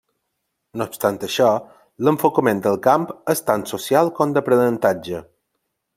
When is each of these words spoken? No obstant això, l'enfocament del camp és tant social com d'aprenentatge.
No 0.79 0.87
obstant 0.91 1.19
això, 1.27 1.49
l'enfocament 2.07 2.63
del 2.69 2.79
camp 2.89 3.07
és 3.35 3.45
tant 3.51 3.67
social 3.73 4.11
com 4.21 4.37
d'aprenentatge. 4.39 5.25